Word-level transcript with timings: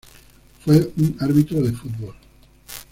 Fue 0.65 0.77
un 0.97 1.15
árbitro 1.19 1.61
de 1.61 1.73
fútbol. 1.73 2.15